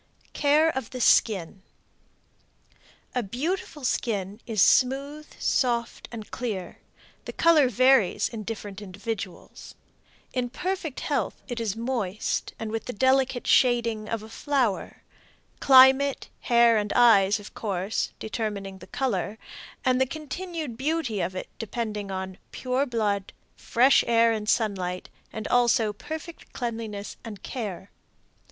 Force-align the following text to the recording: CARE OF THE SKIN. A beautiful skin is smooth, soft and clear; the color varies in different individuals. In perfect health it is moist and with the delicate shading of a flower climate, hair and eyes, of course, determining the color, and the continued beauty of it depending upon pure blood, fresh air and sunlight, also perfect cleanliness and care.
CARE 0.33 0.69
OF 0.71 0.89
THE 0.89 0.99
SKIN. 0.99 1.61
A 3.13 3.21
beautiful 3.21 3.85
skin 3.85 4.41
is 4.47 4.59
smooth, 4.59 5.27
soft 5.37 6.07
and 6.11 6.31
clear; 6.31 6.79
the 7.25 7.31
color 7.31 7.69
varies 7.69 8.27
in 8.27 8.41
different 8.41 8.81
individuals. 8.81 9.75
In 10.33 10.49
perfect 10.49 11.01
health 11.01 11.43
it 11.47 11.59
is 11.59 11.75
moist 11.75 12.51
and 12.57 12.71
with 12.71 12.85
the 12.85 12.93
delicate 12.93 13.45
shading 13.45 14.09
of 14.09 14.23
a 14.23 14.29
flower 14.29 15.03
climate, 15.59 16.29
hair 16.39 16.77
and 16.79 16.91
eyes, 16.93 17.39
of 17.39 17.53
course, 17.53 18.11
determining 18.17 18.79
the 18.79 18.87
color, 18.87 19.37
and 19.85 20.01
the 20.01 20.07
continued 20.07 20.77
beauty 20.77 21.21
of 21.21 21.35
it 21.35 21.47
depending 21.59 22.09
upon 22.09 22.39
pure 22.51 22.87
blood, 22.87 23.33
fresh 23.55 24.03
air 24.07 24.31
and 24.31 24.49
sunlight, 24.49 25.09
also 25.51 25.93
perfect 25.93 26.51
cleanliness 26.53 27.17
and 27.23 27.43
care. 27.43 27.91